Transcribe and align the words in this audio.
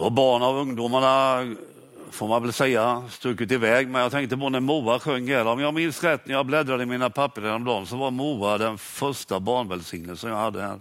Och 0.00 0.12
barn 0.12 0.42
och 0.42 0.60
ungdomarna 0.60 1.46
får 2.10 2.28
man 2.28 2.42
väl 2.42 2.52
säga 2.52 3.04
stuckit 3.10 3.52
iväg. 3.52 3.88
Men 3.88 4.02
jag 4.02 4.10
tänkte 4.10 4.36
på 4.36 4.48
när 4.48 4.60
Moa 4.60 4.98
sjöng 4.98 5.28
här. 5.28 5.46
Om 5.46 5.60
jag 5.60 5.74
minns 5.74 6.04
rätt 6.04 6.26
när 6.26 6.34
jag 6.34 6.46
bläddrade 6.46 6.82
i 6.82 6.86
mina 6.86 7.10
papper 7.10 7.42
häromdagen 7.42 7.86
så 7.86 7.96
var 7.96 8.10
Moa 8.10 8.58
den 8.58 8.78
första 8.78 9.40
barnvälsignelsen 9.40 10.30
jag 10.30 10.36
hade 10.36 10.62
här. 10.62 10.80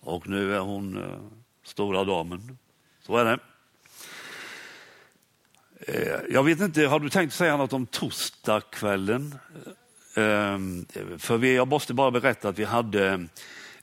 Och 0.00 0.28
nu 0.28 0.54
är 0.54 0.58
hon 0.58 0.96
eh, 0.96 1.10
stora 1.64 2.04
damen. 2.04 2.58
Så 3.06 3.16
är 3.16 3.24
det. 3.24 3.38
Eh, 5.80 6.20
jag 6.30 6.42
vet 6.42 6.60
inte, 6.60 6.86
har 6.86 7.00
du 7.00 7.10
tänkt 7.10 7.34
säga 7.34 7.56
något 7.56 7.72
om 7.72 7.86
torsdagskvällen? 7.86 9.34
Eh, 10.16 10.24
eh 10.24 10.58
för 11.18 11.36
vi, 11.36 11.54
jag 11.54 11.68
måste 11.68 11.94
bara 11.94 12.10
berätta 12.10 12.48
att 12.48 12.58
vi 12.58 12.64
hade 12.64 13.26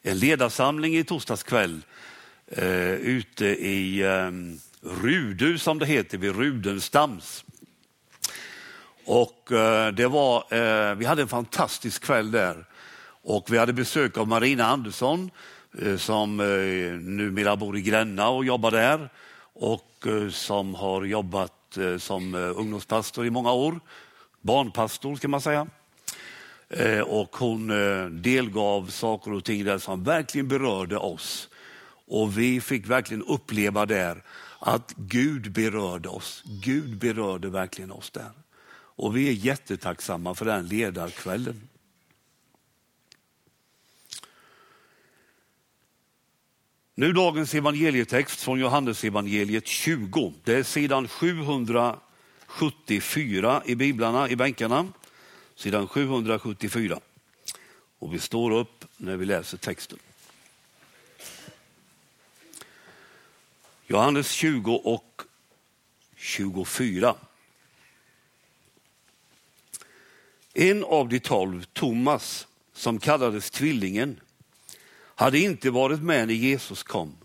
en 0.01 0.19
ledarsamling 0.19 0.95
i 0.95 1.03
torsdags 1.03 1.43
kväll 1.43 1.81
eh, 2.57 2.93
ute 2.93 3.45
i 3.45 4.01
eh, 4.01 4.31
Rudu 5.01 5.57
som 5.57 5.79
det 5.79 5.85
heter, 5.85 6.17
vid 6.17 6.35
Rudenstams. 6.35 7.45
Och 9.05 9.51
eh, 9.51 9.93
det 9.93 10.07
var, 10.07 10.53
eh, 10.53 10.95
vi 10.95 11.05
hade 11.05 11.21
en 11.21 11.27
fantastisk 11.27 12.03
kväll 12.03 12.31
där 12.31 12.65
och 13.23 13.53
vi 13.53 13.57
hade 13.57 13.73
besök 13.73 14.17
av 14.17 14.27
Marina 14.27 14.65
Andersson 14.65 15.31
eh, 15.81 15.97
som 15.97 16.39
eh, 16.39 16.45
numera 16.99 17.55
bor 17.55 17.77
i 17.77 17.81
Gränna 17.81 18.29
och 18.29 18.45
jobbar 18.45 18.71
där 18.71 19.09
och 19.53 20.07
eh, 20.07 20.29
som 20.29 20.75
har 20.75 21.03
jobbat 21.03 21.77
eh, 21.77 21.97
som 21.97 22.35
eh, 22.35 22.59
ungdomspastor 22.59 23.25
i 23.25 23.29
många 23.29 23.51
år. 23.51 23.79
Barnpastor 24.41 25.15
kan 25.15 25.31
man 25.31 25.41
säga. 25.41 25.67
Eh, 26.69 26.99
och 26.99 27.35
hon 27.35 27.69
eh, 27.69 28.05
delgav 28.05 28.87
saker 28.87 29.33
och 29.33 29.43
ting 29.43 29.65
där 29.65 29.77
som 29.77 30.03
verkligen 30.03 30.47
berörde 30.47 30.97
oss. 30.97 31.49
Och 32.13 32.37
vi 32.37 32.61
fick 32.61 32.87
verkligen 32.87 33.23
uppleva 33.23 33.85
där 33.85 34.23
att 34.59 34.93
Gud 34.97 35.51
berörde 35.51 36.09
oss. 36.09 36.43
Gud 36.45 36.97
berörde 36.97 37.49
verkligen 37.49 37.91
oss 37.91 38.11
där. 38.11 38.31
Och 38.73 39.17
vi 39.17 39.27
är 39.27 39.31
jättetacksamma 39.31 40.35
för 40.35 40.45
den 40.45 40.67
ledarkvällen. 40.67 41.69
Nu 46.95 47.13
dagens 47.13 47.53
evangelietext 47.53 48.41
från 48.41 48.59
Johannes 48.59 49.03
evangeliet 49.03 49.67
20. 49.67 50.33
Det 50.43 50.53
är 50.53 50.63
sidan 50.63 51.07
774 51.07 53.61
i 53.65 53.75
biblarna 53.75 54.29
i 54.29 54.35
bänkarna. 54.35 54.87
Sidan 55.55 55.87
774. 55.87 56.99
Och 57.99 58.13
vi 58.13 58.19
står 58.19 58.51
upp 58.51 58.85
när 58.97 59.17
vi 59.17 59.25
läser 59.25 59.57
texten. 59.57 59.99
Johannes 63.93 64.31
20 64.31 64.73
och 64.75 65.21
24. 66.15 67.15
En 70.53 70.83
av 70.83 71.09
de 71.09 71.19
tolv, 71.19 71.63
Thomas, 71.73 72.47
som 72.73 72.99
kallades 72.99 73.51
Tvillingen, 73.51 74.19
hade 74.95 75.39
inte 75.39 75.69
varit 75.69 76.01
med 76.01 76.27
när 76.27 76.33
Jesus 76.33 76.83
kom. 76.83 77.17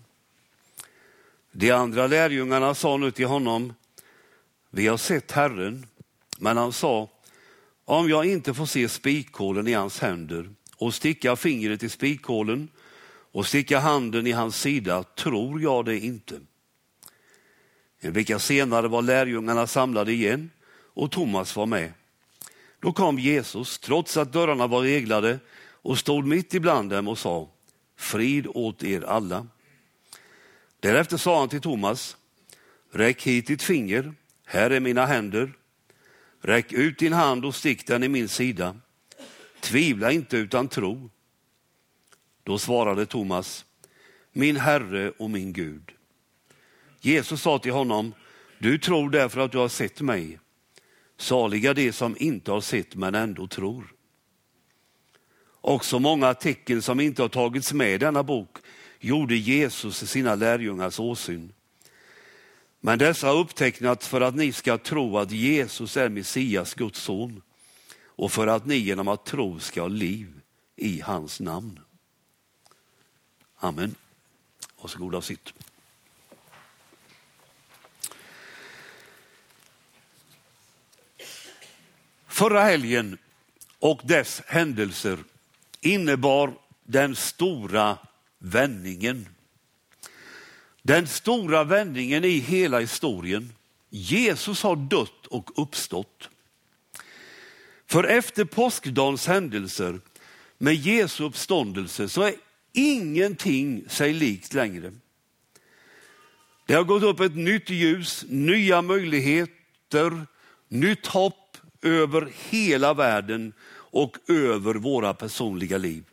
De 1.53 1.71
andra 1.71 2.07
lärjungarna 2.07 2.75
sa 2.75 2.97
nu 2.97 3.11
till 3.11 3.27
honom, 3.27 3.75
vi 4.71 4.87
har 4.87 4.97
sett 4.97 5.33
Herren, 5.33 5.87
men 6.39 6.57
han 6.57 6.73
sa, 6.73 7.09
om 7.85 8.09
jag 8.09 8.25
inte 8.25 8.55
får 8.55 8.67
se 8.67 8.89
spikhålen 8.89 9.69
i 9.69 9.73
hans 9.73 10.01
händer 10.01 10.51
och 10.77 10.95
sticka 10.95 11.37
fingret 11.37 11.83
i 11.83 11.89
spikhålen 11.89 12.69
och 13.33 13.47
sticka 13.47 13.79
handen 13.79 14.27
i 14.27 14.33
hans 14.33 14.61
sida 14.61 15.03
tror 15.03 15.63
jag 15.63 15.85
det 15.85 15.99
inte. 15.99 16.41
En 18.01 18.13
vecka 18.13 18.39
senare 18.39 18.89
var 18.89 19.03
lärjungarna 19.03 19.67
samlade 19.67 20.13
igen 20.13 20.51
och 20.95 21.11
Thomas 21.11 21.57
var 21.57 21.67
med. 21.67 21.93
Då 22.81 22.93
kom 22.93 23.19
Jesus, 23.19 23.79
trots 23.79 24.17
att 24.17 24.33
dörrarna 24.33 24.67
var 24.67 24.83
reglade, 24.83 25.39
och 25.61 25.99
stod 25.99 26.27
mitt 26.27 26.55
ibland 26.55 26.91
dem 26.91 27.09
och 27.09 27.19
sa, 27.19 27.49
frid 27.97 28.47
åt 28.47 28.83
er 28.83 29.05
alla. 29.05 29.47
Därefter 30.81 31.17
sa 31.17 31.39
han 31.39 31.49
till 31.49 31.61
Thomas, 31.61 32.17
räck 32.93 33.23
hit 33.23 33.47
ditt 33.47 33.63
finger, 33.63 34.15
här 34.45 34.71
är 34.71 34.81
mina 34.81 35.07
händer. 35.07 35.53
Räck 36.41 36.73
ut 36.73 36.99
din 36.99 37.13
hand 37.13 37.45
och 37.45 37.55
stick 37.55 37.87
den 37.87 38.03
i 38.03 38.09
min 38.09 38.29
sida. 38.29 38.77
Tvivla 39.61 40.13
inte 40.13 40.37
utan 40.37 40.69
tro. 40.69 41.11
Då 42.43 42.59
svarade 42.59 43.07
Thomas, 43.07 43.65
min 44.33 44.57
Herre 44.57 45.11
och 45.11 45.31
min 45.31 45.53
Gud. 45.53 45.93
Jesus 47.01 47.43
sa 47.43 47.59
till 47.59 47.73
honom, 47.73 48.15
du 48.59 48.79
tror 48.79 49.11
därför 49.11 49.41
att 49.41 49.53
du 49.53 49.59
har 49.59 49.69
sett 49.69 50.01
mig. 50.01 50.39
Saliga 51.17 51.75
de 51.75 51.93
som 51.93 52.17
inte 52.19 52.51
har 52.51 52.61
sett 52.61 52.95
men 52.95 53.15
ändå 53.15 53.47
tror. 53.47 53.95
Också 55.61 55.99
många 55.99 56.35
tecken 56.35 56.83
som 56.83 57.01
inte 57.01 57.23
har 57.23 57.29
tagits 57.29 57.73
med 57.73 57.95
i 57.95 57.99
denna 57.99 58.23
bok 58.23 58.59
gjorde 59.01 59.37
Jesus 59.37 60.03
i 60.03 60.07
sina 60.07 60.35
lärjungars 60.35 61.01
åsyn. 61.01 61.53
Men 62.81 62.99
dessa 62.99 63.27
har 63.27 63.39
upptecknats 63.39 64.09
för 64.09 64.21
att 64.21 64.35
ni 64.35 64.53
ska 64.53 64.79
tro 64.79 65.19
att 65.19 65.31
Jesus 65.31 65.97
är 65.97 66.09
Messias, 66.09 66.75
Guds 66.75 67.01
son 67.01 67.43
och 68.05 68.33
för 68.33 68.47
att 68.47 68.67
ni 68.67 68.77
genom 68.77 69.09
att 69.09 69.27
tro 69.27 69.61
ska 69.61 69.81
ha 69.81 69.89
liv 69.89 70.41
i 70.77 71.01
hans 71.01 71.41
namn. 71.41 71.81
Amen. 73.57 73.95
Varsågoda 74.81 75.19
och 75.19 75.25
sitt. 75.25 75.53
Förra 82.39 82.63
helgen 82.63 83.19
och 83.79 84.01
dess 84.05 84.43
händelser 84.47 85.19
innebar 85.81 86.55
den 86.85 87.17
stora 87.17 87.99
vändningen. 88.39 89.29
Den 90.83 91.07
stora 91.07 91.65
vändningen 91.65 92.25
i 92.25 92.39
hela 92.39 92.81
historien. 92.81 93.53
Jesus 93.91 94.63
har 94.63 94.77
dött 94.77 95.27
och 95.27 95.63
uppstått. 95.63 96.29
För 97.87 98.05
efter 98.05 98.45
påskdagens 98.45 99.27
händelser 99.27 100.01
med 100.59 100.75
Jesu 100.75 101.25
uppståndelse 101.25 102.09
så 102.09 102.23
är 102.23 102.35
ingenting 102.73 103.89
sig 103.89 104.13
likt 104.13 104.55
längre. 104.55 104.93
Det 106.67 106.75
har 106.75 106.85
gått 106.85 107.03
upp 107.03 107.21
ett 107.21 107.37
nytt 107.37 107.71
ljus, 107.71 108.25
nya 108.29 108.83
möjligheter, 108.83 110.27
nytt 110.69 111.07
hopp, 111.07 111.48
över 111.83 112.33
hela 112.51 112.95
världen 112.95 113.53
och 113.71 114.17
över 114.29 114.75
våra 114.75 115.15
personliga 115.15 115.79
liv. 115.79 116.05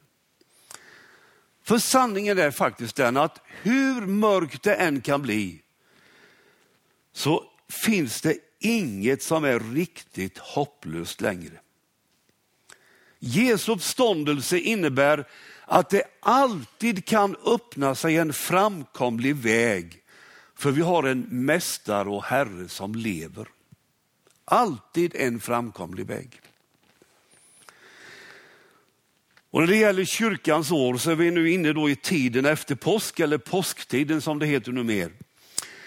För 1.64 1.78
sanningen 1.78 2.40
är 2.40 2.52
faktiskt 2.52 2.96
den 2.96 3.18
att 3.18 3.42
hur 3.62 4.02
mörkt 4.02 4.64
det 4.64 4.76
än 4.76 5.02
kan 5.02 5.22
bli 5.22 5.62
så 7.14 7.44
finns 7.70 8.22
det 8.22 8.38
inget 8.60 9.24
som 9.24 9.44
är 9.44 9.60
riktigt 9.60 10.38
hopplöst 10.38 11.22
längre. 11.22 11.60
Jesu 13.20 13.72
uppståndelse 13.72 14.60
innebär 14.60 15.28
att 15.66 15.90
det 15.90 16.04
alltid 16.20 17.06
kan 17.06 17.36
öppna 17.46 17.96
sig 17.96 18.18
en 18.18 18.34
framkomlig 18.34 19.36
väg 19.36 20.02
för 20.56 20.72
vi 20.72 20.82
har 20.82 21.04
en 21.04 21.22
mästare 21.30 22.10
och 22.10 22.24
herre 22.24 22.70
som 22.70 22.96
lever. 22.96 23.48
Alltid 24.46 25.16
en 25.16 25.40
framkomlig 25.40 26.06
väg. 26.06 26.42
Och 29.50 29.62
när 29.62 29.68
det 29.68 29.78
gäller 29.78 30.06
kyrkans 30.06 30.72
år 30.72 30.98
så 30.98 31.12
är 31.12 31.16
vi 31.16 31.32
nu 31.32 31.52
inne 31.52 31.74
då 31.74 31.90
i 31.90 31.96
tiden 31.96 32.46
efter 32.46 32.76
påsk, 32.76 33.20
eller 33.20 33.38
påsktiden 33.38 34.22
som 34.22 34.40
det 34.40 34.46
heter 34.46 34.72
numera. 34.72 35.10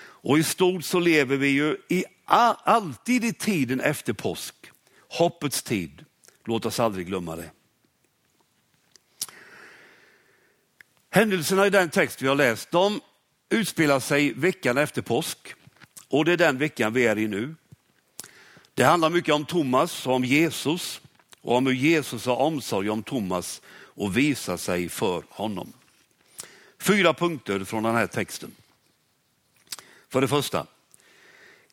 Och 0.01 0.39
i 0.39 0.43
stort 0.43 0.85
så 0.85 1.01
lever 1.01 1.37
vi 1.37 1.49
ju 1.49 1.77
i, 1.89 2.05
alltid 2.25 3.25
i 3.25 3.33
tiden 3.33 3.81
efter 3.81 4.13
påsk. 4.13 4.55
Hoppets 5.09 5.63
tid. 5.63 6.05
Låt 6.45 6.67
oss 6.67 6.81
aldrig 6.81 7.07
glömma 7.07 7.37
det. 7.37 7.51
Händelserna 11.11 11.67
i 11.67 11.71
den 11.71 11.91
text 11.91 12.23
vi 12.23 12.29
har 12.29 12.35
läst, 12.35 12.71
de 12.71 13.01
utspelar 13.49 14.01
sig 14.01 14.33
veckan 14.33 14.79
efter 14.79 15.03
påsk. 15.03 15.55
Och 16.09 16.25
det 16.25 16.33
är 16.33 16.37
den 16.37 16.59
veckan 16.59 16.93
vi 16.93 17.07
är 17.07 17.19
i 17.19 17.29
nu. 17.29 17.55
Det 18.79 18.85
handlar 18.85 19.11
mycket 19.11 19.35
om 19.35 19.45
Thomas 19.45 20.07
och 20.07 20.15
om 20.15 20.25
Jesus 20.25 21.01
och 21.41 21.57
om 21.57 21.67
hur 21.67 21.75
Jesus 21.75 22.27
har 22.27 22.37
omsorg 22.37 22.91
om 22.91 23.03
Thomas 23.03 23.63
och 23.71 24.17
visar 24.17 24.57
sig 24.57 24.89
för 24.89 25.23
honom. 25.29 25.73
Fyra 26.81 27.15
punkter 27.15 27.65
från 27.65 27.83
den 27.83 27.95
här 27.95 28.07
texten. 28.07 28.53
För 30.09 30.21
det 30.21 30.29
första, 30.29 30.67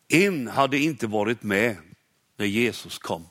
en 0.08 0.48
hade 0.48 0.78
inte 0.78 1.08
varit 1.08 1.44
med 1.44 1.78
när 2.38 2.46
Jesus 2.46 2.98
kom. 2.98 3.28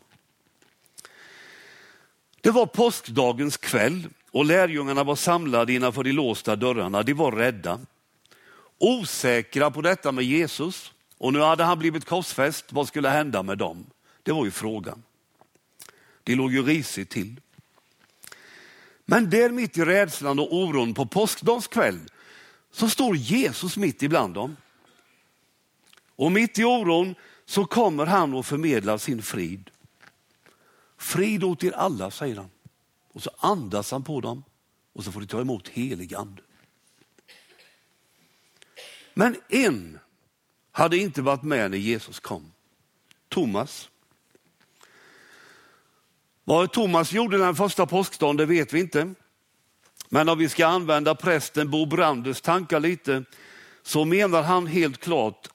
Det 2.41 2.51
var 2.51 2.67
påskdagens 2.67 3.57
kväll 3.57 4.09
och 4.31 4.45
lärjungarna 4.45 5.05
var 5.05 5.17
samlade 5.17 5.73
innanför 5.73 6.03
de 6.03 6.13
låsta 6.13 6.57
dörrarna. 6.57 7.03
De 7.03 7.13
var 7.13 7.33
rädda. 7.33 7.81
osäkra 8.79 9.71
på 9.71 9.81
detta 9.81 10.13
med 10.13 10.25
Jesus. 10.25 10.94
Och 11.19 11.33
nu 11.33 11.41
hade 11.41 11.65
han 11.65 11.79
blivit 11.79 12.05
korsfäst, 12.05 12.73
vad 12.73 12.89
skulle 12.89 13.09
hända 13.09 13.43
med 13.43 13.59
dem? 13.59 13.87
Det 14.23 14.33
var 14.33 14.45
ju 14.45 14.51
frågan. 14.51 15.03
Det 16.23 16.35
låg 16.35 16.53
ju 16.53 16.63
risigt 16.63 17.11
till. 17.11 17.41
Men 19.05 19.31
där 19.31 19.51
mitt 19.51 19.79
i 19.79 19.85
rädslan 19.85 20.39
och 20.39 20.55
oron 20.55 20.95
på 20.95 21.07
påskdagskväll 21.07 22.01
så 22.71 22.89
står 22.89 23.17
Jesus 23.17 23.77
mitt 23.77 24.03
ibland 24.03 24.35
dem. 24.35 24.57
Och 26.17 26.33
mitt 26.33 26.59
i 26.59 26.65
oron 26.65 27.15
så 27.47 27.65
kommer 27.65 28.07
han 28.07 28.35
och 28.35 28.47
förmedlar 28.47 28.99
sin 28.99 29.23
frid. 29.23 29.71
Frid 30.99 31.45
åt 31.45 31.65
er 31.65 31.73
alla, 31.73 32.11
säger 32.11 32.37
han. 32.37 32.51
Och 33.13 33.23
så 33.23 33.31
andas 33.39 33.91
han 33.91 34.03
på 34.03 34.21
dem 34.21 34.45
och 34.93 35.05
så 35.05 35.13
får 35.13 35.21
de 35.21 35.27
ta 35.27 35.41
emot 35.41 35.69
helig 35.69 36.15
ande. 36.15 36.43
Men 39.15 39.37
en 39.49 39.99
hade 40.77 40.97
inte 40.97 41.23
varit 41.23 41.43
med 41.43 41.71
när 41.71 41.79
Jesus 41.79 42.21
kom. 42.21 42.53
Thomas. 43.29 43.89
Vad 46.45 46.73
Thomas 46.73 47.13
gjorde 47.13 47.39
den 47.39 47.55
första 47.55 47.87
påskdagen, 47.87 48.37
det 48.37 48.47
vet 48.47 48.73
vi 48.73 48.81
inte. 48.81 49.15
Men 50.09 50.29
om 50.29 50.39
vi 50.39 50.49
ska 50.49 50.67
använda 50.67 51.15
prästen 51.15 51.71
Bo 51.71 51.87
Branders 51.87 52.41
tankar 52.41 52.81
lite, 52.81 53.25
så 53.83 54.05
menar 54.05 54.43
han 54.43 54.67
helt 54.67 55.01
klart 55.01 55.49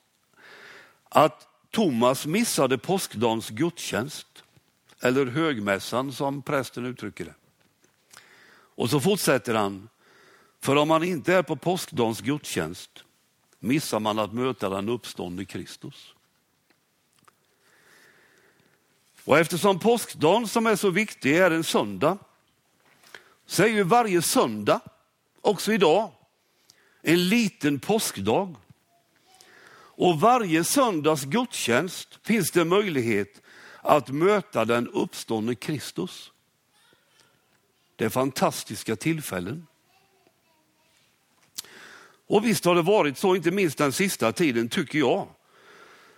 att 1.10 1.48
Thomas 1.72 2.26
missade 2.26 2.78
påskdagens 2.78 3.50
gudstjänst, 3.50 4.44
eller 5.02 5.26
högmässan 5.26 6.12
som 6.12 6.42
prästen 6.42 6.86
uttrycker 6.86 7.26
det. 7.26 7.34
Och 8.76 8.90
så 8.90 9.00
fortsätter 9.00 9.54
han, 9.54 9.90
för 10.62 10.76
om 10.76 10.88
man 10.88 11.04
inte 11.04 11.34
är 11.34 11.44
på 11.44 11.56
påskdagens 11.56 12.22
gudstjänst 12.22 13.04
missar 13.60 14.00
man 14.00 14.20
att 14.20 14.34
möta 14.34 14.70
den 14.70 14.90
uppståndne 14.90 15.46
Kristus. 15.46 16.14
Och 19.24 19.40
eftersom 19.40 19.80
påskdagen 19.80 20.48
som 20.48 20.68
är 20.68 20.76
så 20.76 20.90
viktig 20.90 21.38
är 21.38 21.52
en 21.52 21.64
söndag, 21.64 22.18
så 23.46 23.64
är 23.64 23.68
ju 23.68 23.84
varje 23.84 24.22
söndag, 24.22 24.80
också 25.42 25.74
idag, 25.74 26.12
en 27.02 27.30
liten 27.30 27.80
påskdag. 27.80 28.56
Och 29.72 30.20
varje 30.20 30.64
söndags 30.64 31.24
gudstjänst 31.24 32.20
finns 32.24 32.52
det 32.52 32.66
möjlighet 32.66 33.42
att 33.82 34.10
möta 34.10 34.66
den 34.66 34.88
uppståndne 34.88 35.56
Kristus. 35.56 36.32
Det 37.96 38.06
är 38.06 38.10
fantastiska 38.10 38.96
tillfällen. 38.96 39.68
Och 42.30 42.46
visst 42.46 42.66
har 42.66 42.76
det 42.76 42.82
varit 42.82 43.18
så, 43.18 43.36
inte 43.36 43.52
minst 43.52 43.78
den 43.78 43.94
sista 43.94 44.32
tiden 44.32 44.70
tycker 44.70 45.00
jag, 45.00 45.28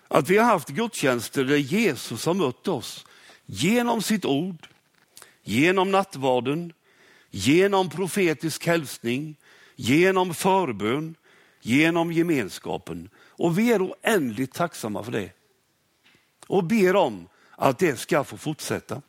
att 0.08 0.30
vi 0.30 0.38
har 0.38 0.46
haft 0.46 0.70
gudstjänster 0.70 1.44
där 1.44 1.58
Jesus 1.58 2.26
har 2.26 2.34
mött 2.34 2.68
oss 2.68 3.06
genom 3.46 4.02
sitt 4.02 4.26
ord, 4.26 4.68
genom 5.44 5.92
nattvarden, 5.92 6.74
genom 7.30 7.90
profetisk 7.90 8.66
hälsning, 8.66 9.36
genom 9.76 10.34
förbön, 10.34 11.16
genom 11.62 12.12
gemenskapen. 12.12 13.10
Och 13.18 13.60
vi 13.60 13.72
är 13.72 13.88
oändligt 13.88 14.54
tacksamma 14.54 15.04
för 15.04 15.12
det. 15.12 15.32
Och 16.48 16.64
ber 16.64 16.96
om 16.96 17.28
att 17.52 17.80
det 17.80 18.00
ska 18.00 18.24
få 18.24 18.38
fortsätta. 18.38 19.02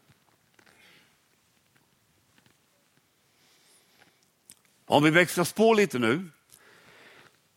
Om 4.87 5.03
vi 5.05 5.11
växlar 5.11 5.55
på 5.55 5.75
lite 5.75 5.99
nu 5.99 6.29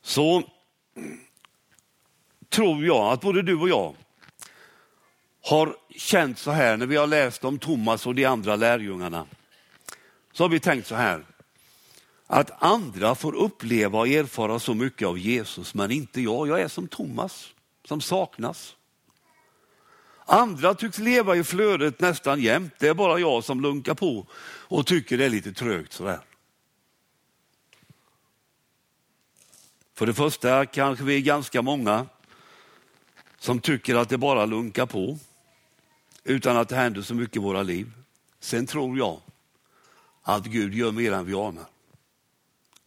så 0.05 0.43
tror 2.49 2.85
jag 2.85 3.13
att 3.13 3.21
både 3.21 3.41
du 3.41 3.55
och 3.55 3.69
jag 3.69 3.95
har 5.41 5.75
känt 5.95 6.39
så 6.39 6.51
här 6.51 6.77
när 6.77 6.85
vi 6.85 6.95
har 6.95 7.07
läst 7.07 7.45
om 7.45 7.59
Thomas 7.59 8.05
och 8.05 8.15
de 8.15 8.25
andra 8.25 8.55
lärjungarna. 8.55 9.25
Så 10.33 10.43
har 10.43 10.49
vi 10.49 10.59
tänkt 10.59 10.87
så 10.87 10.95
här, 10.95 11.25
att 12.27 12.63
andra 12.63 13.15
får 13.15 13.35
uppleva 13.35 13.99
och 13.99 14.07
erfara 14.07 14.59
så 14.59 14.73
mycket 14.73 15.07
av 15.07 15.17
Jesus, 15.17 15.73
men 15.73 15.91
inte 15.91 16.21
jag. 16.21 16.47
Jag 16.47 16.61
är 16.61 16.67
som 16.67 16.87
Thomas, 16.87 17.47
som 17.87 18.01
saknas. 18.01 18.75
Andra 20.25 20.73
tycks 20.73 20.99
leva 20.99 21.35
i 21.35 21.43
flödet 21.43 21.99
nästan 21.99 22.41
jämt. 22.41 22.73
Det 22.79 22.87
är 22.87 22.93
bara 22.93 23.19
jag 23.19 23.43
som 23.43 23.61
lunkar 23.61 23.93
på 23.93 24.27
och 24.67 24.85
tycker 24.85 25.17
det 25.17 25.25
är 25.25 25.29
lite 25.29 25.53
trögt 25.53 25.93
sådär. 25.93 26.19
För 29.95 30.05
det 30.05 30.13
första 30.13 30.65
kanske 30.65 31.03
vi 31.05 31.15
är 31.15 31.21
ganska 31.21 31.61
många 31.61 32.05
som 33.37 33.59
tycker 33.59 33.95
att 33.95 34.09
det 34.09 34.17
bara 34.17 34.45
lunkar 34.45 34.85
på 34.85 35.17
utan 36.23 36.57
att 36.57 36.69
det 36.69 36.75
händer 36.75 37.01
så 37.01 37.15
mycket 37.15 37.35
i 37.35 37.39
våra 37.39 37.63
liv. 37.63 37.91
Sen 38.39 38.65
tror 38.65 38.97
jag 38.97 39.21
att 40.21 40.45
Gud 40.45 40.73
gör 40.73 40.91
mer 40.91 41.11
än 41.11 41.25
vi 41.25 41.33
anar. 41.33 41.65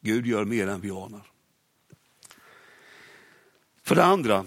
Gud 0.01 0.27
gör 0.27 0.45
mer 0.45 0.69
än 0.69 0.81
vi 0.81 0.91
anar. 0.91 1.31
För 3.83 3.95
det 3.95 4.05
andra, 4.05 4.45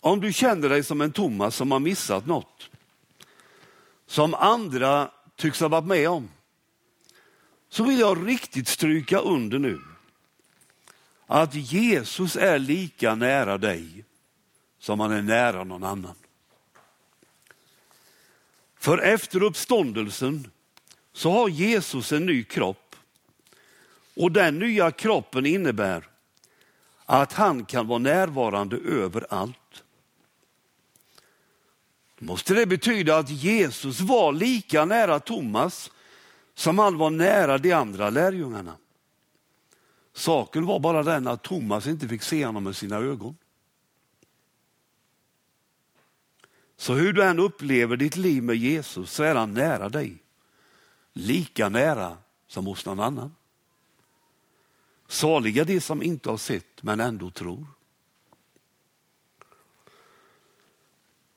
om 0.00 0.20
du 0.20 0.32
känner 0.32 0.68
dig 0.68 0.84
som 0.84 1.00
en 1.00 1.12
Thomas 1.12 1.56
som 1.56 1.70
har 1.70 1.80
missat 1.80 2.26
något, 2.26 2.70
som 4.06 4.34
andra 4.34 5.10
tycks 5.36 5.60
ha 5.60 5.68
varit 5.68 5.86
med 5.86 6.08
om, 6.08 6.28
så 7.68 7.84
vill 7.84 7.98
jag 7.98 8.28
riktigt 8.28 8.68
stryka 8.68 9.18
under 9.18 9.58
nu 9.58 9.80
att 11.32 11.54
Jesus 11.54 12.36
är 12.36 12.58
lika 12.58 13.14
nära 13.14 13.58
dig 13.58 14.04
som 14.78 15.00
han 15.00 15.12
är 15.12 15.22
nära 15.22 15.64
någon 15.64 15.84
annan. 15.84 16.14
För 18.78 18.98
efter 18.98 19.42
uppståndelsen 19.42 20.50
så 21.12 21.30
har 21.30 21.48
Jesus 21.48 22.12
en 22.12 22.26
ny 22.26 22.44
kropp 22.44 22.96
och 24.16 24.32
den 24.32 24.58
nya 24.58 24.90
kroppen 24.90 25.46
innebär 25.46 26.08
att 27.06 27.32
han 27.32 27.64
kan 27.64 27.86
vara 27.86 27.98
närvarande 27.98 28.76
överallt. 28.76 29.82
Då 32.18 32.24
Måste 32.24 32.54
det 32.54 32.66
betyda 32.66 33.18
att 33.18 33.30
Jesus 33.30 34.00
var 34.00 34.32
lika 34.32 34.84
nära 34.84 35.20
Thomas 35.20 35.90
som 36.54 36.78
han 36.78 36.98
var 36.98 37.10
nära 37.10 37.58
de 37.58 37.72
andra 37.72 38.10
lärjungarna? 38.10 38.76
Saken 40.20 40.66
var 40.66 40.78
bara 40.78 41.02
den 41.02 41.26
att 41.26 41.42
Thomas 41.42 41.86
inte 41.86 42.08
fick 42.08 42.22
se 42.22 42.46
honom 42.46 42.64
med 42.64 42.76
sina 42.76 42.96
ögon. 42.96 43.36
Så 46.76 46.94
hur 46.94 47.12
du 47.12 47.24
än 47.24 47.38
upplever 47.38 47.96
ditt 47.96 48.16
liv 48.16 48.42
med 48.42 48.56
Jesus 48.56 49.12
så 49.12 49.22
är 49.22 49.34
han 49.34 49.54
nära 49.54 49.88
dig. 49.88 50.16
Lika 51.12 51.68
nära 51.68 52.18
som 52.46 52.66
hos 52.66 52.86
någon 52.86 53.00
annan. 53.00 53.34
Saliga 55.08 55.64
de 55.64 55.80
som 55.80 56.02
inte 56.02 56.30
har 56.30 56.36
sett 56.36 56.82
men 56.82 57.00
ändå 57.00 57.30
tror. 57.30 57.66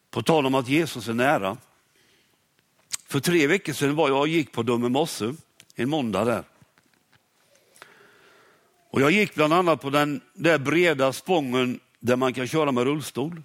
På 0.09 0.23
tal 0.23 0.45
om 0.45 0.55
att 0.55 0.67
Jesus 0.67 1.07
är 1.07 1.13
nära. 1.13 1.57
För 3.05 3.19
tre 3.19 3.47
veckor 3.47 3.73
sedan 3.73 3.95
var 3.95 4.09
jag 4.09 4.19
och 4.19 4.27
gick 4.27 4.51
på 4.51 4.63
Dumme 4.63 4.89
Mosse, 4.89 5.35
en 5.75 5.89
måndag 5.89 6.25
där. 6.25 6.52
Och 8.93 9.01
jag 9.01 9.11
gick 9.11 9.35
bland 9.35 9.53
annat 9.53 9.81
på 9.81 9.89
den 9.89 10.21
där 10.33 10.59
breda 10.59 11.13
spången 11.13 11.79
där 11.99 12.15
man 12.15 12.33
kan 12.33 12.47
köra 12.47 12.71
med 12.71 12.83
rullstol. 12.83 13.41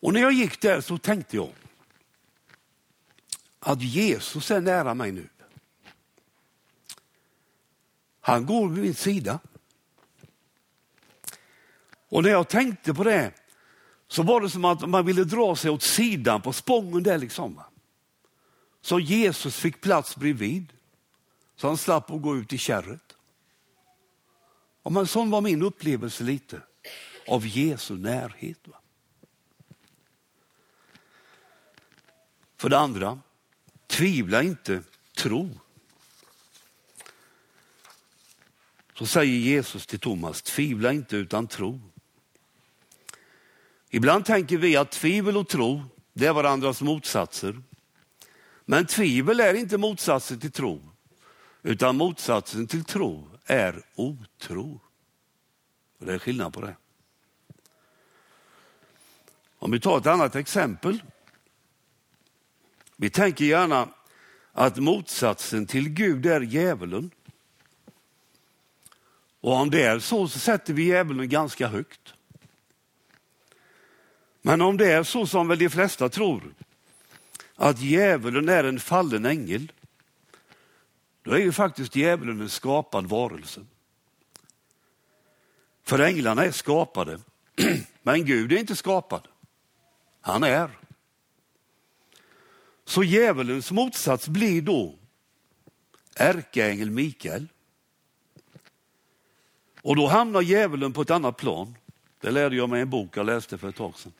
Och 0.00 0.12
när 0.12 0.20
jag 0.20 0.32
gick 0.32 0.60
där 0.60 0.80
så 0.80 0.98
tänkte 0.98 1.36
jag 1.36 1.52
att 3.60 3.82
Jesus 3.82 4.50
är 4.50 4.60
nära 4.60 4.94
mig 4.94 5.12
nu. 5.12 5.28
Han 8.20 8.46
går 8.46 8.68
vid 8.68 8.84
min 8.84 8.94
sida. 8.94 9.38
Och 12.08 12.22
när 12.22 12.30
jag 12.30 12.48
tänkte 12.48 12.94
på 12.94 13.04
det 13.04 13.32
så 14.08 14.22
var 14.22 14.40
det 14.40 14.50
som 14.50 14.64
att 14.64 14.88
man 14.88 15.06
ville 15.06 15.24
dra 15.24 15.56
sig 15.56 15.70
åt 15.70 15.82
sidan 15.82 16.42
på 16.42 16.52
spången 16.52 17.02
där 17.02 17.18
liksom. 17.18 17.60
Så 18.80 19.00
Jesus 19.00 19.56
fick 19.56 19.80
plats 19.80 20.16
bredvid. 20.16 20.72
Så 21.56 21.66
han 21.66 21.76
slapp 21.76 22.10
att 22.10 22.22
gå 22.22 22.36
ut 22.36 22.52
i 22.52 22.58
kärret. 22.58 23.05
Ja, 24.86 24.90
men 24.90 25.06
sån 25.06 25.30
var 25.30 25.40
min 25.40 25.62
upplevelse 25.62 26.24
lite 26.24 26.60
av 27.28 27.46
Jesu 27.46 27.94
närhet. 27.96 28.68
Va? 28.68 28.80
För 32.56 32.68
det 32.68 32.78
andra, 32.78 33.20
tvivla 33.86 34.42
inte, 34.42 34.82
tro. 35.16 35.50
Så 38.94 39.06
säger 39.06 39.38
Jesus 39.38 39.86
till 39.86 40.00
Thomas, 40.00 40.42
tvivla 40.42 40.92
inte 40.92 41.16
utan 41.16 41.46
tro. 41.46 41.80
Ibland 43.90 44.24
tänker 44.24 44.56
vi 44.56 44.76
att 44.76 44.90
tvivel 44.90 45.36
och 45.36 45.48
tro, 45.48 45.82
det 46.12 46.26
är 46.26 46.32
varandras 46.32 46.82
motsatser. 46.82 47.62
Men 48.64 48.86
tvivel 48.86 49.40
är 49.40 49.54
inte 49.54 49.78
motsatsen 49.78 50.40
till 50.40 50.52
tro, 50.52 50.82
utan 51.62 51.96
motsatsen 51.96 52.66
till 52.66 52.84
tro 52.84 53.35
är 53.46 53.82
otro. 53.94 54.80
Och 55.98 56.06
det 56.06 56.14
är 56.14 56.18
skillnad 56.18 56.54
på 56.54 56.60
det. 56.60 56.76
Om 59.58 59.70
vi 59.70 59.80
tar 59.80 59.98
ett 59.98 60.06
annat 60.06 60.36
exempel. 60.36 61.02
Vi 62.96 63.10
tänker 63.10 63.44
gärna 63.44 63.88
att 64.52 64.76
motsatsen 64.76 65.66
till 65.66 65.88
Gud 65.88 66.26
är 66.26 66.40
djävulen. 66.40 67.10
Och 69.40 69.52
om 69.52 69.70
det 69.70 69.82
är 69.82 69.98
så, 69.98 70.28
så 70.28 70.38
sätter 70.38 70.74
vi 70.74 70.84
djävulen 70.84 71.28
ganska 71.28 71.68
högt. 71.68 72.14
Men 74.42 74.60
om 74.60 74.76
det 74.76 74.92
är 74.92 75.02
så 75.02 75.26
som 75.26 75.48
väl 75.48 75.58
de 75.58 75.68
flesta 75.68 76.08
tror, 76.08 76.54
att 77.54 77.80
djävulen 77.80 78.48
är 78.48 78.64
en 78.64 78.80
fallen 78.80 79.26
ängel, 79.26 79.72
då 81.26 81.32
är 81.32 81.38
ju 81.38 81.52
faktiskt 81.52 81.96
djävulen 81.96 82.40
en 82.40 82.48
skapad 82.48 83.06
varelse. 83.06 83.60
För 85.82 85.98
änglarna 85.98 86.44
är 86.44 86.50
skapade, 86.50 87.20
men 88.02 88.24
Gud 88.24 88.52
är 88.52 88.56
inte 88.56 88.76
skapad. 88.76 89.28
Han 90.20 90.42
är. 90.42 90.70
Så 92.84 93.04
djävulens 93.04 93.72
motsats 93.72 94.28
blir 94.28 94.62
då 94.62 94.94
ärkeängel 96.14 96.90
Mikael. 96.90 97.48
Och 99.82 99.96
då 99.96 100.06
hamnar 100.06 100.40
djävulen 100.40 100.92
på 100.92 101.02
ett 101.02 101.10
annat 101.10 101.36
plan. 101.36 101.74
Det 102.20 102.30
lärde 102.30 102.56
jag 102.56 102.68
mig 102.68 102.78
i 102.78 102.82
en 102.82 102.90
bok 102.90 103.16
jag 103.16 103.26
läste 103.26 103.58
för 103.58 103.68
ett 103.68 103.76
tag 103.76 103.98
sedan. 103.98 104.12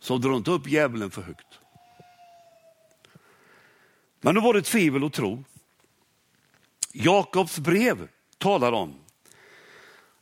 Så 0.00 0.18
dra 0.18 0.36
inte 0.36 0.50
upp 0.50 0.68
djävulen 0.68 1.10
för 1.10 1.22
högt. 1.22 1.58
Men 4.20 4.34
då 4.34 4.40
var 4.40 4.54
det 4.54 4.62
tvivel 4.62 5.04
och 5.04 5.12
tro. 5.12 5.44
Jakobs 6.92 7.58
brev 7.58 8.08
talar 8.38 8.72
om 8.72 8.94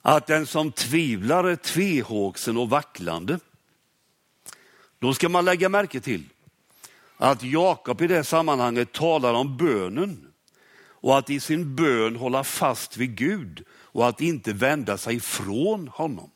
att 0.02 0.26
den 0.26 0.46
som 0.46 0.72
tvivlar 0.72 1.44
är 1.44 1.56
tvehågsen 1.56 2.56
och 2.56 2.70
vacklande. 2.70 3.38
Då 4.98 5.14
ska 5.14 5.28
man 5.28 5.44
lägga 5.44 5.68
märke 5.68 6.00
till 6.00 6.25
att 7.16 7.42
Jakob 7.42 8.02
i 8.02 8.06
det 8.06 8.25
sammanhanget 8.25 8.92
talar 8.92 9.34
om 9.34 9.56
bönen 9.56 10.32
och 11.00 11.18
att 11.18 11.30
i 11.30 11.40
sin 11.40 11.76
bön 11.76 12.16
hålla 12.16 12.44
fast 12.44 12.96
vid 12.96 13.16
Gud 13.16 13.64
och 13.70 14.08
att 14.08 14.20
inte 14.20 14.52
vända 14.52 14.98
sig 14.98 15.20
från 15.20 15.88
honom. 15.88 16.30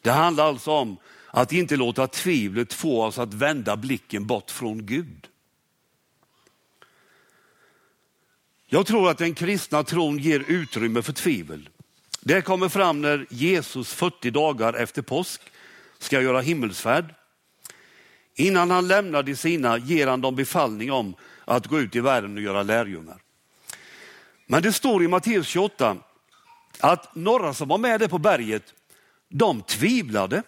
Det 0.00 0.10
handlar 0.10 0.46
alltså 0.46 0.70
om 0.70 0.96
att 1.26 1.52
inte 1.52 1.76
låta 1.76 2.06
tvivlet 2.06 2.72
få 2.72 3.04
oss 3.04 3.18
att 3.18 3.34
vända 3.34 3.76
blicken 3.76 4.26
bort 4.26 4.50
från 4.50 4.86
Gud. 4.86 5.28
Jag 8.74 8.86
tror 8.86 9.10
att 9.10 9.18
den 9.18 9.34
kristna 9.34 9.84
tron 9.84 10.18
ger 10.18 10.40
utrymme 10.40 11.02
för 11.02 11.12
tvivel. 11.12 11.68
Det 12.20 12.42
kommer 12.42 12.68
fram 12.68 13.00
när 13.00 13.26
Jesus 13.30 13.92
40 13.92 14.30
dagar 14.30 14.74
efter 14.74 15.02
påsk 15.02 15.40
ska 15.98 16.20
göra 16.20 16.40
himmelsfärd. 16.40 17.14
Innan 18.34 18.70
han 18.70 18.88
lämnar 18.88 19.22
de 19.22 19.36
sina 19.36 19.78
ger 19.78 20.06
han 20.06 20.20
dem 20.20 20.36
befallning 20.36 20.92
om 20.92 21.14
att 21.44 21.66
gå 21.66 21.80
ut 21.80 21.96
i 21.96 22.00
världen 22.00 22.36
och 22.36 22.42
göra 22.42 22.62
lärjungar. 22.62 23.22
Men 24.46 24.62
det 24.62 24.72
står 24.72 25.02
i 25.02 25.08
Matteus 25.08 25.46
28 25.46 25.96
att 26.80 27.14
några 27.14 27.54
som 27.54 27.68
var 27.68 27.78
med 27.78 28.00
där 28.00 28.08
på 28.08 28.18
berget, 28.18 28.74
de 29.28 29.62
tvivlade. 29.62 30.42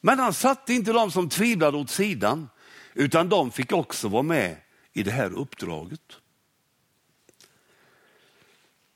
Men 0.00 0.18
han 0.18 0.34
satte 0.34 0.74
inte 0.74 0.92
de 0.92 1.10
som 1.10 1.28
tvivlade 1.28 1.76
åt 1.76 1.90
sidan, 1.90 2.48
utan 2.94 3.28
de 3.28 3.50
fick 3.50 3.72
också 3.72 4.08
vara 4.08 4.22
med 4.22 4.56
i 4.92 5.02
det 5.02 5.10
här 5.10 5.32
uppdraget. 5.32 6.00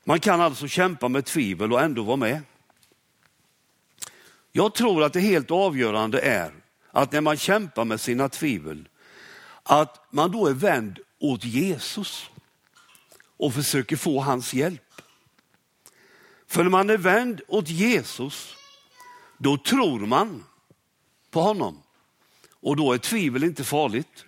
Man 0.09 0.19
kan 0.19 0.41
alltså 0.41 0.67
kämpa 0.67 1.07
med 1.07 1.25
tvivel 1.25 1.73
och 1.73 1.81
ändå 1.81 2.03
vara 2.03 2.17
med. 2.17 2.41
Jag 4.51 4.73
tror 4.73 5.03
att 5.03 5.13
det 5.13 5.19
helt 5.19 5.51
avgörande 5.51 6.19
är 6.19 6.53
att 6.91 7.11
när 7.11 7.21
man 7.21 7.37
kämpar 7.37 7.85
med 7.85 8.01
sina 8.01 8.29
tvivel, 8.29 8.89
att 9.63 10.07
man 10.11 10.31
då 10.31 10.47
är 10.47 10.53
vänd 10.53 10.99
åt 11.19 11.43
Jesus 11.43 12.29
och 13.37 13.53
försöker 13.53 13.95
få 13.95 14.19
hans 14.19 14.53
hjälp. 14.53 15.01
För 16.47 16.63
när 16.63 16.69
man 16.69 16.89
är 16.89 16.97
vänd 16.97 17.41
åt 17.47 17.69
Jesus, 17.69 18.55
då 19.37 19.57
tror 19.57 19.99
man 19.99 20.43
på 21.31 21.41
honom. 21.41 21.81
Och 22.51 22.75
då 22.75 22.93
är 22.93 22.97
tvivel 22.97 23.43
inte 23.43 23.63
farligt. 23.63 24.25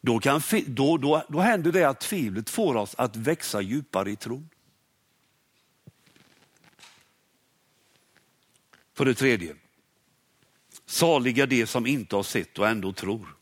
Då, 0.00 0.18
kan, 0.18 0.40
då, 0.66 0.96
då, 0.96 1.24
då 1.28 1.40
händer 1.40 1.72
det 1.72 1.84
att 1.84 2.00
tvivlet 2.00 2.50
får 2.50 2.76
oss 2.76 2.94
att 2.98 3.16
växa 3.16 3.60
djupare 3.60 4.10
i 4.10 4.16
tron. 4.16 4.48
För 8.98 9.04
det 9.04 9.14
tredje, 9.14 9.54
saliga 10.86 11.46
de 11.46 11.66
som 11.66 11.86
inte 11.86 12.16
har 12.16 12.22
sett 12.22 12.58
och 12.58 12.68
ändå 12.68 12.92
tror. 12.92 13.36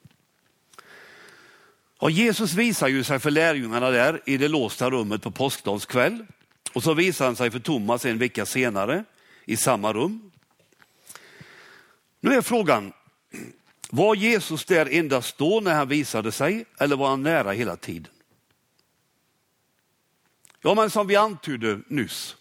Och 1.98 2.10
Jesus 2.10 2.54
visar 2.54 2.88
ju 2.88 3.04
sig 3.04 3.18
för 3.18 3.30
lärjungarna 3.30 3.90
där 3.90 4.22
i 4.26 4.36
det 4.36 4.48
låsta 4.48 4.90
rummet 4.90 5.22
på 5.22 5.30
påskdagskväll. 5.30 6.26
Och 6.72 6.82
så 6.82 6.94
visar 6.94 7.24
han 7.24 7.36
sig 7.36 7.50
för 7.50 7.58
Thomas 7.58 8.04
en 8.04 8.18
vecka 8.18 8.46
senare 8.46 9.04
i 9.44 9.56
samma 9.56 9.92
rum. 9.92 10.30
Nu 12.20 12.34
är 12.34 12.42
frågan, 12.42 12.92
var 13.90 14.14
Jesus 14.14 14.64
där 14.64 14.88
endast 14.92 15.38
då 15.38 15.60
när 15.60 15.74
han 15.74 15.88
visade 15.88 16.32
sig 16.32 16.64
eller 16.78 16.96
var 16.96 17.08
han 17.08 17.22
nära 17.22 17.52
hela 17.52 17.76
tiden? 17.76 18.12
Ja, 20.60 20.74
men 20.74 20.90
som 20.90 21.06
vi 21.06 21.16
antydde 21.16 21.80
nyss, 21.88 22.36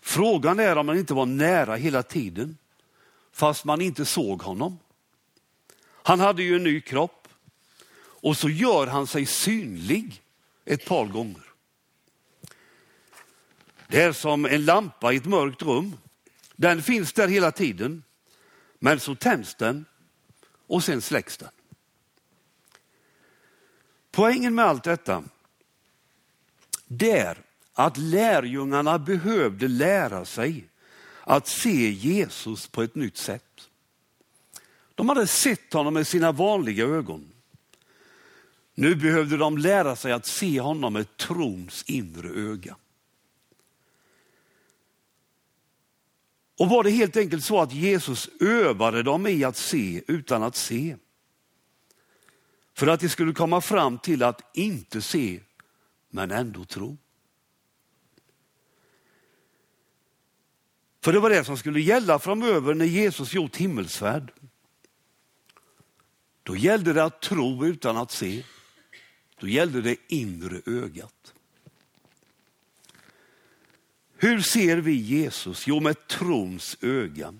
Frågan 0.00 0.60
är 0.60 0.76
om 0.76 0.88
han 0.88 0.98
inte 0.98 1.14
var 1.14 1.26
nära 1.26 1.76
hela 1.76 2.02
tiden, 2.02 2.58
fast 3.32 3.64
man 3.64 3.80
inte 3.80 4.04
såg 4.04 4.42
honom. 4.42 4.78
Han 6.02 6.20
hade 6.20 6.42
ju 6.42 6.56
en 6.56 6.62
ny 6.62 6.80
kropp 6.80 7.28
och 8.00 8.36
så 8.36 8.48
gör 8.48 8.86
han 8.86 9.06
sig 9.06 9.26
synlig 9.26 10.22
ett 10.64 10.84
par 10.84 11.06
gånger. 11.06 11.42
Det 13.88 14.02
är 14.02 14.12
som 14.12 14.44
en 14.44 14.64
lampa 14.64 15.12
i 15.12 15.16
ett 15.16 15.26
mörkt 15.26 15.62
rum. 15.62 15.96
Den 16.56 16.82
finns 16.82 17.12
där 17.12 17.28
hela 17.28 17.52
tiden, 17.52 18.02
men 18.78 19.00
så 19.00 19.14
tänds 19.14 19.54
den 19.54 19.84
och 20.66 20.84
sen 20.84 21.02
släcks 21.02 21.36
den. 21.36 21.50
Poängen 24.10 24.54
med 24.54 24.64
allt 24.64 24.84
detta, 24.84 25.24
det 26.86 27.18
är 27.18 27.38
att 27.80 27.96
lärjungarna 27.96 28.98
behövde 28.98 29.68
lära 29.68 30.24
sig 30.24 30.68
att 31.20 31.46
se 31.46 31.90
Jesus 31.90 32.66
på 32.66 32.82
ett 32.82 32.94
nytt 32.94 33.16
sätt. 33.16 33.70
De 34.94 35.08
hade 35.08 35.26
sett 35.26 35.72
honom 35.72 35.94
med 35.94 36.06
sina 36.06 36.32
vanliga 36.32 36.84
ögon. 36.84 37.32
Nu 38.74 38.94
behövde 38.94 39.36
de 39.36 39.58
lära 39.58 39.96
sig 39.96 40.12
att 40.12 40.26
se 40.26 40.60
honom 40.60 40.92
med 40.92 41.16
trons 41.16 41.84
inre 41.86 42.28
öga. 42.28 42.76
Och 46.58 46.68
var 46.68 46.84
det 46.84 46.90
helt 46.90 47.16
enkelt 47.16 47.44
så 47.44 47.60
att 47.60 47.72
Jesus 47.72 48.28
övade 48.40 49.02
dem 49.02 49.26
i 49.26 49.44
att 49.44 49.56
se 49.56 50.02
utan 50.06 50.42
att 50.42 50.56
se. 50.56 50.96
För 52.74 52.86
att 52.86 53.00
de 53.00 53.08
skulle 53.08 53.32
komma 53.32 53.60
fram 53.60 53.98
till 53.98 54.22
att 54.22 54.56
inte 54.56 55.02
se 55.02 55.40
men 56.10 56.30
ändå 56.30 56.64
tro. 56.64 56.96
För 61.00 61.12
det 61.12 61.20
var 61.20 61.30
det 61.30 61.44
som 61.44 61.56
skulle 61.56 61.80
gälla 61.80 62.18
framöver 62.18 62.74
när 62.74 62.84
Jesus 62.84 63.34
gjort 63.34 63.56
himmelsfärd. 63.56 64.32
Då 66.42 66.56
gällde 66.56 66.92
det 66.92 67.04
att 67.04 67.20
tro 67.20 67.66
utan 67.66 67.96
att 67.96 68.10
se. 68.10 68.42
Då 69.40 69.48
gällde 69.48 69.80
det 69.80 69.96
inre 70.08 70.60
ögat. 70.66 71.34
Hur 74.16 74.40
ser 74.40 74.76
vi 74.76 74.92
Jesus? 74.92 75.66
Jo, 75.66 75.80
med 75.80 76.06
trons 76.06 76.76
öga, 76.80 77.34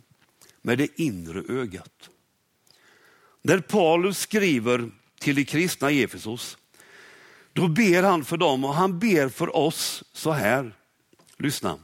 med 0.62 0.78
det 0.78 1.00
inre 1.00 1.60
ögat. 1.60 2.10
När 3.42 3.58
Paulus 3.58 4.18
skriver 4.18 4.90
till 5.18 5.36
de 5.36 5.44
kristna 5.44 5.90
i 5.90 6.02
Efesos, 6.02 6.58
då 7.52 7.68
ber 7.68 8.02
han 8.02 8.24
för 8.24 8.36
dem 8.36 8.64
och 8.64 8.74
han 8.74 8.98
ber 8.98 9.28
för 9.28 9.56
oss 9.56 10.04
så 10.12 10.32
här. 10.32 10.76
Lyssna. 11.36 11.78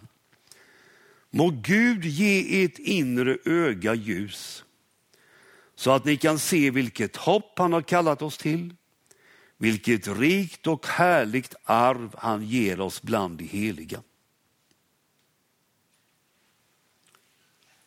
Må 1.30 1.50
Gud 1.50 2.04
ge 2.04 2.64
ert 2.64 2.78
inre 2.78 3.38
öga 3.44 3.94
ljus 3.94 4.64
så 5.74 5.90
att 5.90 6.04
ni 6.04 6.16
kan 6.16 6.38
se 6.38 6.70
vilket 6.70 7.16
hopp 7.16 7.58
han 7.58 7.72
har 7.72 7.82
kallat 7.82 8.22
oss 8.22 8.38
till, 8.38 8.74
vilket 9.56 10.08
rikt 10.08 10.66
och 10.66 10.86
härligt 10.86 11.54
arv 11.64 12.14
han 12.18 12.46
ger 12.46 12.80
oss 12.80 13.02
bland 13.02 13.38
de 13.38 13.44
heliga. 13.44 14.02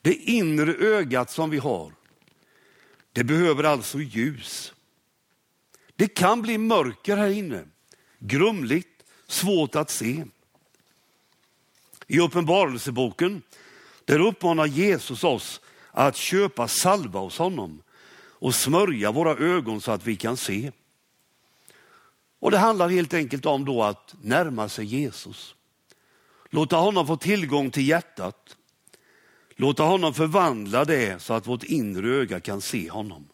Det 0.02 0.14
inre 0.14 0.74
ögat 0.74 1.32
som 1.32 1.50
vi 1.50 1.58
har, 1.58 1.94
det 3.14 3.24
behöver 3.24 3.64
alltså 3.64 4.00
ljus. 4.00 4.74
Det 5.96 6.08
kan 6.08 6.42
bli 6.42 6.58
mörker 6.58 7.18
här 7.18 7.30
inne, 7.30 7.66
grumligt, 8.20 9.04
svårt 9.28 9.76
att 9.76 9.90
se. 9.90 10.26
I 12.12 12.20
Uppenbarelseboken 12.20 13.42
där 14.06 14.20
uppmanar 14.20 14.66
Jesus 14.66 15.24
oss 15.24 15.62
att 15.92 16.16
köpa 16.16 16.68
salva 16.68 17.20
hos 17.20 17.38
honom 17.38 17.82
och 18.20 18.56
smörja 18.56 19.12
våra 19.12 19.32
ögon 19.32 19.82
så 19.82 19.92
att 19.92 20.08
vi 20.08 20.16
kan 20.16 20.38
se. 20.38 20.72
Och 22.40 22.52
Det 22.52 22.58
handlar 22.58 22.90
helt 22.90 23.14
enkelt 23.14 23.46
om 23.46 23.66
då 23.66 23.84
att 23.84 24.16
närma 24.22 24.70
sig 24.70 24.86
Jesus. 24.86 25.56
Låta 26.50 26.76
honom 26.76 27.08
få 27.08 27.18
tillgång 27.18 27.72
till 27.72 27.88
hjärtat. 27.88 28.58
Låta 29.56 29.84
honom 29.84 30.14
förvandla 30.14 30.86
det 30.86 31.22
så 31.22 31.34
att 31.34 31.48
vårt 31.48 31.64
inre 31.64 32.10
öga 32.10 32.40
kan 32.40 32.62
se 32.62 32.90
honom. 32.90 33.28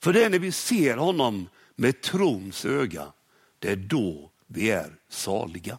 För 0.00 0.12
det 0.12 0.24
är 0.24 0.30
när 0.30 0.38
vi 0.38 0.52
ser 0.52 0.96
honom 0.96 1.48
med 1.74 2.00
trons 2.00 2.64
öga, 2.64 3.12
det 3.58 3.70
är 3.70 3.76
då 3.76 4.30
vi 4.46 4.70
är 4.70 4.96
saliga. 5.08 5.78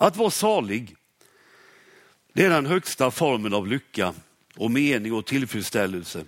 Att 0.00 0.16
vara 0.16 0.30
salig, 0.30 0.96
det 2.32 2.44
är 2.44 2.50
den 2.50 2.66
högsta 2.66 3.10
formen 3.10 3.54
av 3.54 3.66
lycka 3.66 4.14
och 4.56 4.70
mening 4.70 5.12
och 5.12 5.26
tillfredsställelse. 5.26 6.24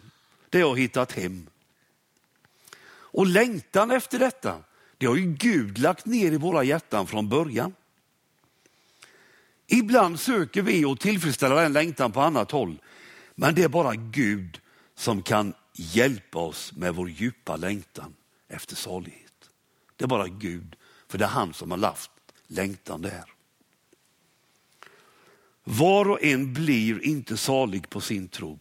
Det 0.48 0.60
har 0.60 0.76
hittat 0.76 1.12
hem. 1.12 1.46
Och 2.90 3.26
längtan 3.26 3.90
efter 3.90 4.18
detta, 4.18 4.62
det 4.98 5.06
har 5.06 5.16
ju 5.16 5.26
Gud 5.26 5.78
lagt 5.78 6.06
ner 6.06 6.32
i 6.32 6.36
våra 6.36 6.64
hjärtan 6.64 7.06
från 7.06 7.28
början. 7.28 7.74
Ibland 9.66 10.20
söker 10.20 10.62
vi 10.62 10.84
att 10.84 11.00
tillfredsställa 11.00 11.54
den 11.54 11.72
längtan 11.72 12.12
på 12.12 12.20
annat 12.20 12.50
håll, 12.50 12.82
men 13.34 13.54
det 13.54 13.62
är 13.62 13.68
bara 13.68 13.94
Gud 13.94 14.60
som 14.94 15.22
kan 15.22 15.54
hjälpa 15.72 16.38
oss 16.38 16.72
med 16.72 16.94
vår 16.94 17.10
djupa 17.10 17.56
längtan 17.56 18.14
efter 18.48 18.76
salighet. 18.76 19.50
Det 19.96 20.04
är 20.04 20.08
bara 20.08 20.28
Gud, 20.28 20.76
för 21.08 21.18
det 21.18 21.24
är 21.24 21.28
han 21.28 21.54
som 21.54 21.70
har 21.70 21.78
lagt 21.78 22.10
längtan 22.46 23.02
där. 23.02 23.39
Var 25.72 26.10
och 26.10 26.24
en 26.24 26.54
blir 26.54 27.04
inte 27.04 27.36
salig 27.36 27.90
på 27.90 28.00
sin 28.00 28.28
tro. 28.28 28.58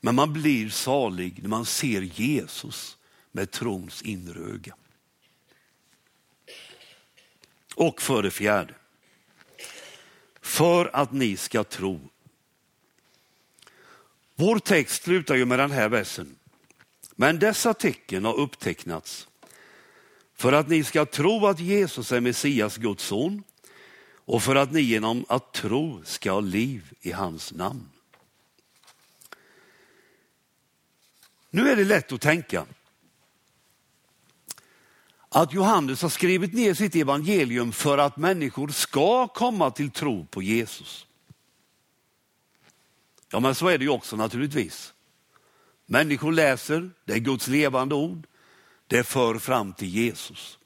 Men 0.00 0.14
man 0.14 0.32
blir 0.32 0.68
salig 0.68 1.42
när 1.42 1.48
man 1.48 1.64
ser 1.64 2.02
Jesus 2.02 2.96
med 3.32 3.50
trons 3.50 4.02
inre 4.02 4.40
öga. 4.54 4.74
Och 7.74 8.02
för 8.02 8.22
det 8.22 8.30
fjärde, 8.30 8.74
för 10.40 10.90
att 10.92 11.12
ni 11.12 11.36
ska 11.36 11.64
tro. 11.64 12.00
Vår 14.34 14.58
text 14.58 15.02
slutar 15.02 15.34
ju 15.34 15.44
med 15.44 15.58
den 15.58 15.70
här 15.70 15.88
versen. 15.88 16.36
Men 17.16 17.38
dessa 17.38 17.74
tecken 17.74 18.24
har 18.24 18.34
upptecknats 18.34 19.28
för 20.34 20.52
att 20.52 20.68
ni 20.68 20.84
ska 20.84 21.06
tro 21.06 21.46
att 21.46 21.60
Jesus 21.60 22.12
är 22.12 22.20
Messias, 22.20 22.76
Guds 22.76 23.04
son, 23.04 23.42
och 24.30 24.42
för 24.42 24.56
att 24.56 24.72
ni 24.72 24.80
genom 24.80 25.24
att 25.28 25.52
tro 25.52 26.02
ska 26.04 26.32
ha 26.32 26.40
liv 26.40 26.92
i 27.00 27.12
hans 27.12 27.52
namn. 27.52 27.88
Nu 31.50 31.70
är 31.70 31.76
det 31.76 31.84
lätt 31.84 32.12
att 32.12 32.20
tänka 32.20 32.66
att 35.28 35.52
Johannes 35.52 36.02
har 36.02 36.08
skrivit 36.08 36.54
ner 36.54 36.74
sitt 36.74 36.94
evangelium 36.94 37.72
för 37.72 37.98
att 37.98 38.16
människor 38.16 38.68
ska 38.68 39.28
komma 39.28 39.70
till 39.70 39.90
tro 39.90 40.26
på 40.26 40.42
Jesus. 40.42 41.06
Ja, 43.30 43.40
men 43.40 43.54
så 43.54 43.68
är 43.68 43.78
det 43.78 43.84
ju 43.84 43.90
också 43.90 44.16
naturligtvis. 44.16 44.94
Människor 45.86 46.32
läser, 46.32 46.90
det 47.04 47.12
är 47.12 47.18
Guds 47.18 47.48
levande 47.48 47.94
ord, 47.94 48.26
det 48.86 49.04
för 49.04 49.38
fram 49.38 49.72
till 49.72 49.88
Jesus. 49.88 50.59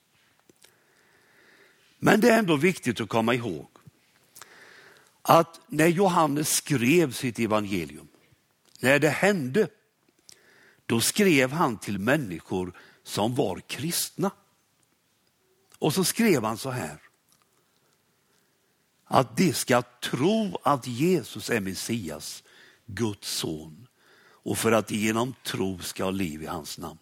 Men 2.05 2.21
det 2.21 2.31
är 2.31 2.39
ändå 2.39 2.57
viktigt 2.57 3.01
att 3.01 3.09
komma 3.09 3.35
ihåg 3.35 3.69
att 5.23 5.61
när 5.67 5.87
Johannes 5.87 6.49
skrev 6.49 7.13
sitt 7.13 7.39
evangelium, 7.39 8.09
när 8.81 8.99
det 8.99 9.09
hände, 9.09 9.69
då 10.87 11.01
skrev 11.01 11.53
han 11.53 11.79
till 11.79 11.99
människor 11.99 12.79
som 13.03 13.35
var 13.35 13.61
kristna. 13.61 14.31
Och 15.79 15.95
så 15.95 16.05
skrev 16.05 16.45
han 16.45 16.59
så 16.59 16.71
här. 16.71 17.03
Att 19.05 19.37
de 19.37 19.53
ska 19.53 19.83
tro 19.83 20.59
att 20.63 20.87
Jesus 20.87 21.51
är 21.51 21.61
Messias, 21.61 22.45
Guds 22.87 23.29
son 23.29 23.87
och 24.27 24.59
för 24.59 24.73
att 24.73 24.87
de 24.87 24.97
genom 24.97 25.35
tro 25.43 25.79
ska 25.79 26.05
ha 26.05 26.11
liv 26.11 26.43
i 26.43 26.47
hans 26.47 26.79
namn. 26.79 26.99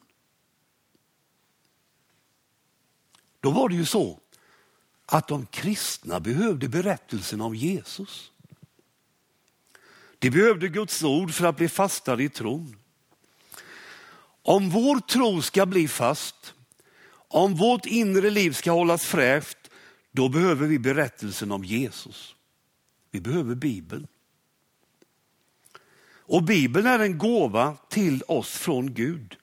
Då 3.41 3.51
var 3.51 3.69
det 3.69 3.75
ju 3.75 3.87
så 3.87 4.22
att 5.13 5.29
de 5.29 5.47
kristna 5.47 6.21
behövde 6.21 6.69
berättelsen 6.69 7.41
om 7.41 7.55
Jesus. 7.55 8.31
De 10.19 10.31
behövde 10.31 10.69
Guds 10.69 11.03
ord 11.03 11.33
för 11.35 11.47
att 11.47 11.57
bli 11.57 11.69
fastare 11.69 12.23
i 12.23 12.29
tron. 12.29 12.77
Om 14.43 14.71
vår 14.71 15.01
tro 15.01 15.43
ska 15.43 15.67
bli 15.67 15.89
fast, 15.89 16.55
om 17.29 17.55
vårt 17.55 17.87
inre 17.87 18.31
liv 18.31 18.53
ska 18.53 18.71
hållas 18.71 19.07
fräscht, 19.07 19.59
då 20.13 20.29
behöver 20.29 20.67
vi 20.67 20.79
berättelsen 20.79 21.53
om 21.53 21.65
Jesus. 21.65 22.35
Vi 23.11 23.21
behöver 23.21 23.55
Bibeln. 23.55 24.07
Och 26.05 26.43
Bibeln 26.43 26.87
är 26.87 26.99
en 26.99 27.19
gåva 27.19 27.77
till 27.89 28.23
oss 28.29 28.51
från 28.51 28.95
Gud. 28.95 29.37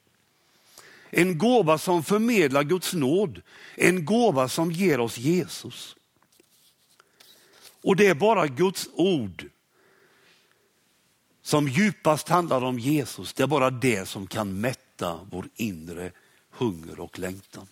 En 1.09 1.37
gåva 1.37 1.77
som 1.77 2.03
förmedlar 2.03 2.63
Guds 2.63 2.93
nåd, 2.93 3.41
en 3.75 4.05
gåva 4.05 4.49
som 4.49 4.71
ger 4.71 4.99
oss 4.99 5.17
Jesus. 5.17 5.95
Och 7.81 7.95
det 7.95 8.07
är 8.07 8.15
bara 8.15 8.47
Guds 8.47 8.89
ord 8.93 9.49
som 11.41 11.67
djupast 11.67 12.29
handlar 12.29 12.61
om 12.61 12.79
Jesus. 12.79 13.33
Det 13.33 13.43
är 13.43 13.47
bara 13.47 13.69
det 13.69 14.07
som 14.07 14.27
kan 14.27 14.61
mätta 14.61 15.19
vår 15.31 15.49
inre 15.55 16.11
hunger 16.51 16.99
och 16.99 17.19
längtan. 17.19 17.67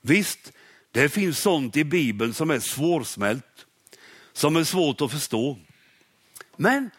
Visst, 0.00 0.52
det 0.90 1.08
finns 1.08 1.38
sånt 1.38 1.76
i 1.76 1.84
Bibeln 1.84 2.34
som 2.34 2.50
är 2.50 2.60
svårsmält, 2.60 3.66
som 4.32 4.56
är 4.56 4.64
svårt 4.64 5.00
att 5.00 5.12
förstå. 5.12 5.58
Men 6.56 6.90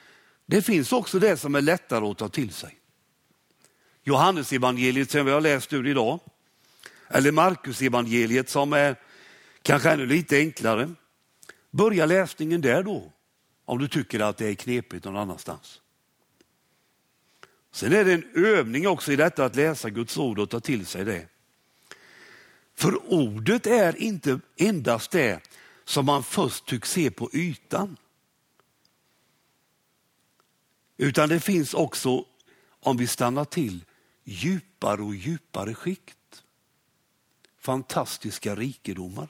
det 0.45 0.61
finns 0.61 0.91
också 0.91 1.19
det 1.19 1.37
som 1.37 1.55
är 1.55 1.61
lättare 1.61 2.05
att 2.05 2.17
ta 2.17 2.29
till 2.29 2.53
sig. 2.53 2.77
Johannesevangeliet 4.03 5.11
som 5.11 5.25
vi 5.25 5.31
har 5.31 5.41
läst 5.41 5.73
ur 5.73 5.87
idag, 5.87 6.19
eller 7.07 7.31
Markusevangeliet 7.31 8.49
som 8.49 8.73
är 8.73 8.95
kanske 9.61 9.91
ännu 9.91 10.05
lite 10.05 10.37
enklare. 10.37 10.89
Börja 11.71 12.05
läsningen 12.05 12.61
där 12.61 12.83
då, 12.83 13.11
om 13.65 13.79
du 13.79 13.87
tycker 13.87 14.19
att 14.19 14.37
det 14.37 14.47
är 14.47 14.55
knepigt 14.55 15.05
någon 15.05 15.17
annanstans. 15.17 15.81
Sen 17.71 17.93
är 17.93 18.05
det 18.05 18.13
en 18.13 18.45
övning 18.45 18.87
också 18.87 19.11
i 19.11 19.15
detta 19.15 19.45
att 19.45 19.55
läsa 19.55 19.89
Guds 19.89 20.17
ord 20.17 20.39
och 20.39 20.49
ta 20.49 20.59
till 20.59 20.85
sig 20.85 21.05
det. 21.05 21.27
För 22.75 23.13
ordet 23.13 23.67
är 23.67 24.01
inte 24.01 24.39
endast 24.57 25.11
det 25.11 25.39
som 25.85 26.05
man 26.05 26.23
först 26.23 26.65
tycks 26.65 26.91
se 26.91 27.11
på 27.11 27.29
ytan. 27.33 27.97
Utan 30.97 31.29
det 31.29 31.39
finns 31.39 31.73
också, 31.73 32.25
om 32.79 32.97
vi 32.97 33.07
stannar 33.07 33.45
till, 33.45 33.85
djupare 34.23 35.01
och 35.01 35.15
djupare 35.15 35.73
skikt. 35.73 36.43
Fantastiska 37.59 38.55
rikedomar. 38.55 39.27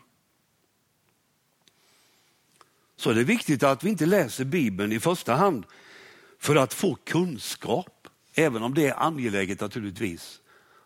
Så 2.96 3.10
är 3.10 3.16
det 3.16 3.24
viktigt 3.24 3.64
att 3.64 3.84
vi 3.84 3.90
inte 3.90 4.06
läser 4.06 4.46
Bibeln 4.46 4.92
i 4.92 5.00
första 5.00 5.34
hand 5.34 5.66
för 6.40 6.56
att 6.56 6.74
få 6.74 6.96
kunskap, 6.96 8.08
även 8.34 8.64
om 8.64 8.74
det 8.74 8.88
är 8.88 9.04
angeläget 9.04 9.62
naturligtvis 9.62 10.42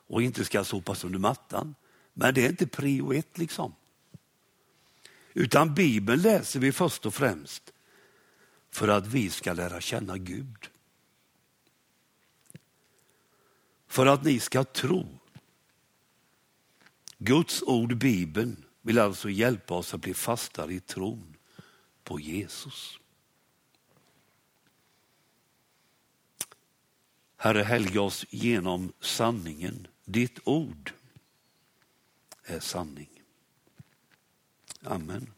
och 0.07 0.21
inte 0.21 0.45
ska 0.45 0.63
sopas 0.63 1.03
under 1.03 1.19
mattan. 1.19 1.75
Men 2.13 2.33
det 2.33 2.45
är 2.45 2.49
inte 2.49 2.67
prio 2.67 3.13
ett 3.13 3.37
liksom. 3.37 3.75
Utan 5.33 5.73
Bibeln 5.73 6.21
läser 6.21 6.59
vi 6.59 6.71
först 6.71 7.05
och 7.05 7.13
främst 7.13 7.73
för 8.71 8.87
att 8.87 9.07
vi 9.07 9.29
ska 9.29 9.53
lära 9.53 9.81
känna 9.81 10.17
Gud. 10.17 10.69
För 13.87 14.05
att 14.05 14.23
ni 14.23 14.39
ska 14.39 14.63
tro. 14.63 15.07
Guds 17.17 17.63
ord, 17.63 17.97
Bibeln, 17.97 18.65
vill 18.81 18.99
alltså 18.99 19.29
hjälpa 19.29 19.73
oss 19.73 19.93
att 19.93 20.01
bli 20.01 20.13
fastare 20.13 20.73
i 20.73 20.79
tron 20.79 21.35
på 22.03 22.19
Jesus. 22.19 22.99
Herre, 27.37 27.63
helga 27.63 28.01
oss 28.01 28.25
genom 28.29 28.93
sanningen. 28.99 29.87
Ditt 30.05 30.39
ord 30.43 30.93
är 32.43 32.59
sanning. 32.59 33.09
Amen. 34.83 35.31